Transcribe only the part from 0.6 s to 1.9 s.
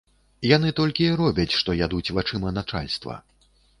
толькі і робяць, што